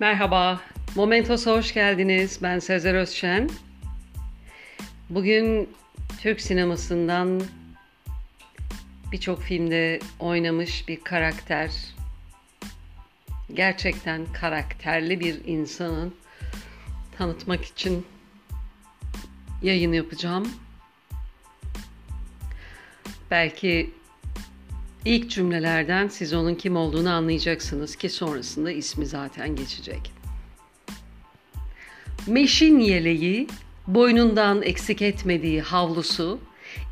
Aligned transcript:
Merhaba, 0.00 0.60
Momentos'a 0.96 1.52
hoş 1.52 1.74
geldiniz. 1.74 2.38
Ben 2.42 2.58
Sezer 2.58 2.94
Özşen. 2.94 3.50
Bugün 5.10 5.68
Türk 6.20 6.40
sinemasından 6.40 7.42
birçok 9.12 9.42
filmde 9.42 10.00
oynamış 10.18 10.88
bir 10.88 11.00
karakter, 11.00 11.70
gerçekten 13.54 14.26
karakterli 14.32 15.20
bir 15.20 15.44
insanın 15.44 16.14
tanıtmak 17.18 17.64
için 17.64 18.06
yayın 19.62 19.92
yapacağım. 19.92 20.48
Belki 23.30 23.90
ilk 25.04 25.30
cümlelerden 25.30 26.08
siz 26.08 26.32
onun 26.32 26.54
kim 26.54 26.76
olduğunu 26.76 27.10
anlayacaksınız 27.10 27.96
ki 27.96 28.08
sonrasında 28.08 28.70
ismi 28.70 29.06
zaten 29.06 29.56
geçecek. 29.56 30.12
Meşin 32.26 32.78
yeleği, 32.78 33.48
boynundan 33.86 34.62
eksik 34.62 35.02
etmediği 35.02 35.60
havlusu, 35.60 36.40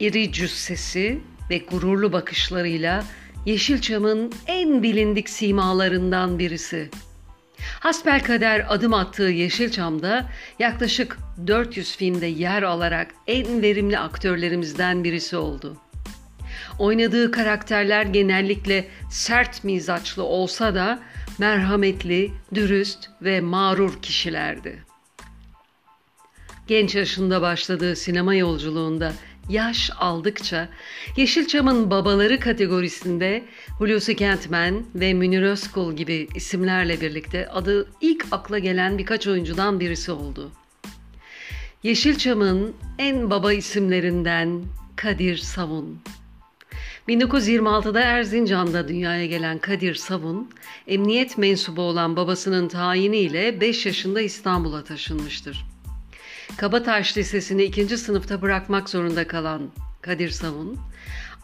iri 0.00 0.32
cüssesi 0.32 1.20
ve 1.50 1.58
gururlu 1.58 2.12
bakışlarıyla 2.12 3.04
Yeşilçam'ın 3.46 4.32
en 4.46 4.82
bilindik 4.82 5.28
simalarından 5.28 6.38
birisi. 6.38 6.90
Hasbelkader 7.80 8.66
adım 8.68 8.94
attığı 8.94 9.22
Yeşilçam'da 9.22 10.30
yaklaşık 10.58 11.18
400 11.46 11.96
filmde 11.96 12.26
yer 12.26 12.62
alarak 12.62 13.14
en 13.26 13.62
verimli 13.62 13.98
aktörlerimizden 13.98 15.04
birisi 15.04 15.36
oldu. 15.36 15.76
Oynadığı 16.78 17.30
karakterler 17.30 18.02
genellikle 18.06 18.88
sert 19.10 19.64
mizaçlı 19.64 20.22
olsa 20.22 20.74
da 20.74 20.98
merhametli, 21.38 22.32
dürüst 22.54 23.10
ve 23.22 23.40
mağrur 23.40 24.02
kişilerdi. 24.02 24.84
Genç 26.66 26.94
yaşında 26.94 27.42
başladığı 27.42 27.96
sinema 27.96 28.34
yolculuğunda 28.34 29.12
yaş 29.48 29.90
aldıkça 29.98 30.68
Yeşilçam'ın 31.16 31.90
babaları 31.90 32.40
kategorisinde 32.40 33.44
Hulusi 33.78 34.16
Kentmen 34.16 34.84
ve 34.94 35.14
Münir 35.14 35.42
Özkul 35.42 35.96
gibi 35.96 36.28
isimlerle 36.34 37.00
birlikte 37.00 37.48
adı 37.48 37.88
ilk 38.00 38.26
akla 38.30 38.58
gelen 38.58 38.98
birkaç 38.98 39.26
oyuncudan 39.26 39.80
birisi 39.80 40.12
oldu. 40.12 40.50
Yeşilçam'ın 41.82 42.74
en 42.98 43.30
baba 43.30 43.52
isimlerinden 43.52 44.62
Kadir 44.96 45.36
Savun. 45.36 46.00
1926'da 47.10 48.00
Erzincan'da 48.00 48.88
dünyaya 48.88 49.26
gelen 49.26 49.58
Kadir 49.58 49.94
Savun, 49.94 50.50
emniyet 50.86 51.38
mensubu 51.38 51.82
olan 51.82 52.16
babasının 52.16 52.68
tayiniyle 52.68 53.60
5 53.60 53.86
yaşında 53.86 54.20
İstanbul'a 54.20 54.84
taşınmıştır. 54.84 55.66
Kabataş 56.56 57.18
Lisesi'ni 57.18 57.62
ikinci 57.62 57.98
sınıfta 57.98 58.42
bırakmak 58.42 58.88
zorunda 58.88 59.26
kalan 59.26 59.70
Kadir 60.02 60.30
Savun, 60.30 60.78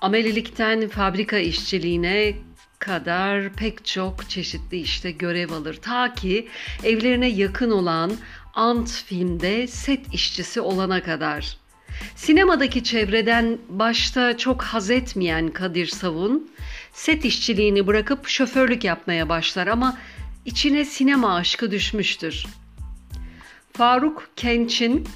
amelilikten 0.00 0.88
fabrika 0.88 1.38
işçiliğine 1.38 2.34
kadar 2.78 3.52
pek 3.52 3.84
çok 3.84 4.30
çeşitli 4.30 4.80
işte 4.80 5.10
görev 5.10 5.50
alır. 5.50 5.74
Ta 5.74 6.14
ki 6.14 6.48
evlerine 6.84 7.28
yakın 7.28 7.70
olan 7.70 8.12
Ant 8.54 8.90
filmde 8.90 9.66
set 9.66 10.14
işçisi 10.14 10.60
olana 10.60 11.02
kadar. 11.02 11.65
Sinemadaki 12.16 12.84
çevreden 12.84 13.58
başta 13.68 14.36
çok 14.36 14.62
haz 14.62 14.90
etmeyen 14.90 15.48
Kadir 15.48 15.86
Savun, 15.86 16.50
set 16.92 17.24
işçiliğini 17.24 17.86
bırakıp 17.86 18.28
şoförlük 18.28 18.84
yapmaya 18.84 19.28
başlar 19.28 19.66
ama 19.66 19.98
içine 20.44 20.84
sinema 20.84 21.34
aşkı 21.34 21.70
düşmüştür. 21.70 22.46
Faruk 23.72 24.30
Kenç'in 24.36 25.08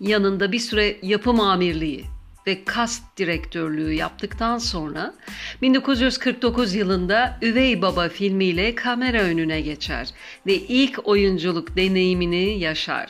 yanında 0.00 0.52
bir 0.52 0.58
süre 0.58 0.96
yapım 1.02 1.40
amirliği 1.40 2.04
ve 2.46 2.64
kast 2.64 3.02
direktörlüğü 3.18 3.92
yaptıktan 3.92 4.58
sonra 4.58 5.14
1949 5.62 6.74
yılında 6.74 7.38
Üvey 7.42 7.82
Baba 7.82 8.08
filmiyle 8.08 8.74
kamera 8.74 9.22
önüne 9.22 9.60
geçer 9.60 10.08
ve 10.46 10.54
ilk 10.54 11.08
oyunculuk 11.08 11.76
deneyimini 11.76 12.58
yaşar. 12.58 13.08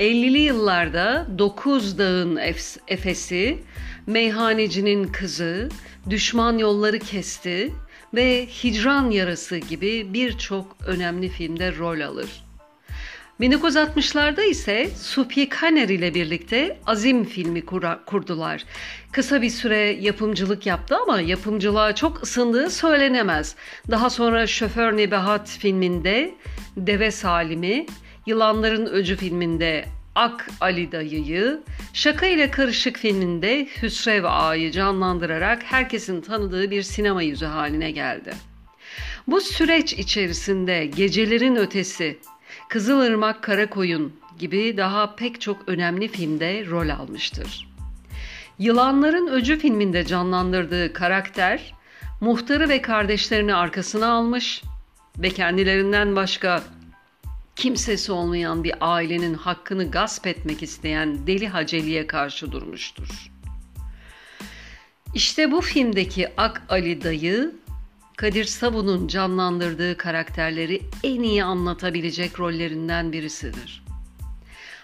50'li 0.00 0.38
yıllarda 0.38 1.26
Dokuz 1.38 1.98
Dağın 1.98 2.36
Efesi, 2.88 3.58
Meyhanecinin 4.06 5.08
Kızı, 5.08 5.68
Düşman 6.10 6.58
Yolları 6.58 6.98
Kesti 6.98 7.72
ve 8.14 8.46
Hicran 8.46 9.10
Yarası 9.10 9.56
gibi 9.56 10.14
birçok 10.14 10.76
önemli 10.86 11.28
filmde 11.28 11.76
rol 11.76 12.00
alır. 12.00 12.44
1960'larda 13.40 14.44
ise 14.44 14.90
Suphi 14.96 15.48
Kaner 15.48 15.88
ile 15.88 16.14
birlikte 16.14 16.78
Azim 16.86 17.24
filmi 17.24 17.64
kura, 17.64 18.04
kurdular. 18.06 18.64
Kısa 19.12 19.42
bir 19.42 19.50
süre 19.50 19.78
yapımcılık 19.78 20.66
yaptı 20.66 20.96
ama 20.96 21.20
yapımcılığa 21.20 21.94
çok 21.94 22.22
ısındığı 22.22 22.70
söylenemez. 22.70 23.56
Daha 23.90 24.10
sonra 24.10 24.46
Şoför 24.46 24.96
Nebahat 24.96 25.48
filminde 25.48 26.34
Deve 26.76 27.10
Salim'i, 27.10 27.86
Yılanların 28.26 28.86
Öcü 28.86 29.16
filminde 29.16 29.84
Ak 30.14 30.48
Ali 30.60 30.92
Dayı'yı, 30.92 31.60
Şaka 31.92 32.26
ile 32.26 32.50
Karışık 32.50 32.96
filminde 32.96 33.68
Hüsrev 33.82 34.24
Ağa'yı 34.24 34.70
canlandırarak 34.70 35.62
herkesin 35.62 36.20
tanıdığı 36.20 36.70
bir 36.70 36.82
sinema 36.82 37.22
yüzü 37.22 37.46
haline 37.46 37.90
geldi. 37.90 38.34
Bu 39.26 39.40
süreç 39.40 39.92
içerisinde 39.92 40.86
Gecelerin 40.86 41.56
Ötesi, 41.56 42.18
Kızılırmak 42.68 43.42
Karakoyun 43.42 44.12
gibi 44.38 44.76
daha 44.76 45.14
pek 45.14 45.40
çok 45.40 45.68
önemli 45.68 46.08
filmde 46.08 46.66
rol 46.66 46.88
almıştır. 46.88 47.68
Yılanların 48.58 49.26
Öcü 49.26 49.58
filminde 49.58 50.06
canlandırdığı 50.06 50.92
karakter, 50.92 51.74
muhtarı 52.20 52.68
ve 52.68 52.82
kardeşlerini 52.82 53.54
arkasına 53.54 54.12
almış 54.12 54.62
ve 55.18 55.30
kendilerinden 55.30 56.16
başka 56.16 56.62
kimsesi 57.56 58.12
olmayan 58.12 58.64
bir 58.64 58.74
ailenin 58.80 59.34
hakkını 59.34 59.90
gasp 59.90 60.26
etmek 60.26 60.62
isteyen 60.62 61.26
deli 61.26 61.48
Haceli'ye 61.48 62.06
karşı 62.06 62.52
durmuştur. 62.52 63.30
İşte 65.14 65.52
bu 65.52 65.60
filmdeki 65.60 66.28
Ak 66.36 66.62
Ali 66.68 67.04
dayı 67.04 67.52
Kadir 68.16 68.44
Savun'un 68.44 69.08
canlandırdığı 69.08 69.96
karakterleri 69.96 70.82
en 71.02 71.22
iyi 71.22 71.44
anlatabilecek 71.44 72.40
rollerinden 72.40 73.12
birisidir. 73.12 73.84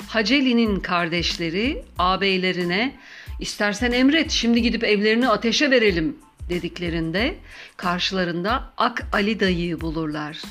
Haceli'nin 0.08 0.80
kardeşleri 0.80 1.84
ağabeylerine 1.98 2.96
istersen 3.40 3.92
emret 3.92 4.30
şimdi 4.30 4.62
gidip 4.62 4.84
evlerini 4.84 5.28
ateşe 5.28 5.70
verelim 5.70 6.16
dediklerinde 6.48 7.34
karşılarında 7.76 8.72
Ak 8.76 9.06
Ali 9.12 9.40
dayıyı 9.40 9.80
bulurlar. 9.80 10.42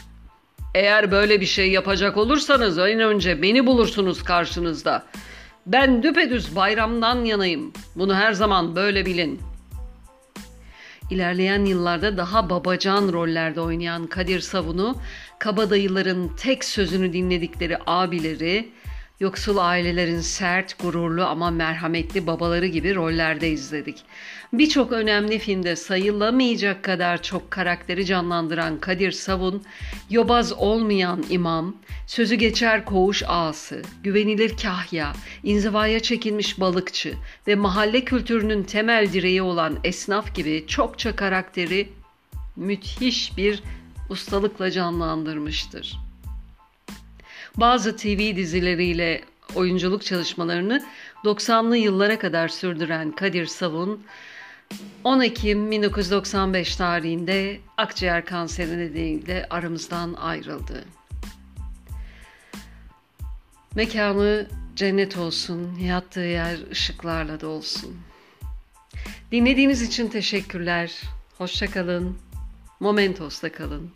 Eğer 0.75 1.11
böyle 1.11 1.41
bir 1.41 1.45
şey 1.45 1.71
yapacak 1.71 2.17
olursanız 2.17 2.77
en 2.77 2.99
önce 2.99 3.41
beni 3.41 3.65
bulursunuz 3.65 4.23
karşınızda. 4.23 5.05
Ben 5.65 6.03
düpedüz 6.03 6.55
bayramdan 6.55 7.25
yanayım. 7.25 7.73
Bunu 7.95 8.15
her 8.15 8.33
zaman 8.33 8.75
böyle 8.75 9.05
bilin. 9.05 9.39
İlerleyen 11.09 11.65
yıllarda 11.65 12.17
daha 12.17 12.49
babacan 12.49 13.13
rollerde 13.13 13.61
oynayan 13.61 14.07
Kadir 14.07 14.39
Savun'u 14.39 14.95
kabadayıların 15.39 16.31
tek 16.37 16.65
sözünü 16.65 17.13
dinledikleri 17.13 17.77
abileri, 17.87 18.69
yoksul 19.19 19.57
ailelerin 19.57 20.21
sert, 20.21 20.79
gururlu 20.79 21.25
ama 21.25 21.51
merhametli 21.51 22.27
babaları 22.27 22.65
gibi 22.65 22.95
rollerde 22.95 23.49
izledik. 23.49 24.03
Birçok 24.53 24.91
önemli 24.91 25.39
filmde 25.39 25.75
sayılamayacak 25.75 26.83
kadar 26.83 27.21
çok 27.21 27.51
karakteri 27.51 28.05
canlandıran 28.05 28.79
Kadir 28.79 29.11
Savun, 29.11 29.63
yobaz 30.09 30.53
olmayan 30.53 31.25
imam, 31.29 31.75
sözü 32.07 32.35
geçer 32.35 32.85
koğuş 32.85 33.23
ağası, 33.27 33.81
güvenilir 34.03 34.57
kahya, 34.57 35.13
inzivaya 35.43 35.99
çekilmiş 35.99 36.59
balıkçı 36.59 37.13
ve 37.47 37.55
mahalle 37.55 38.05
kültürünün 38.05 38.63
temel 38.63 39.13
direği 39.13 39.41
olan 39.41 39.79
esnaf 39.83 40.35
gibi 40.35 40.65
çokça 40.67 41.15
karakteri 41.15 41.89
müthiş 42.55 43.37
bir 43.37 43.63
ustalıkla 44.09 44.71
canlandırmıştır. 44.71 46.08
Bazı 47.57 47.97
TV 47.97 48.35
dizileriyle 48.35 49.21
oyunculuk 49.55 50.05
çalışmalarını 50.05 50.83
90'lı 51.23 51.77
yıllara 51.77 52.19
kadar 52.19 52.47
sürdüren 52.47 53.11
Kadir 53.11 53.45
Savun, 53.45 54.03
10 55.03 55.21
Ekim 55.21 55.71
1995 55.71 56.75
tarihinde 56.75 57.59
akciğer 57.77 58.25
kanseri 58.25 58.77
nedeniyle 58.77 59.47
aramızdan 59.49 60.13
ayrıldı. 60.13 60.85
Mekanı 63.75 64.47
cennet 64.75 65.17
olsun, 65.17 65.75
yattığı 65.79 66.19
yer 66.19 66.57
ışıklarla 66.71 67.41
dolsun. 67.41 67.97
Dinlediğiniz 69.31 69.81
için 69.81 70.07
teşekkürler. 70.07 71.01
Hoşçakalın. 71.37 72.17
Momentos'ta 72.79 73.51
kalın. 73.51 73.91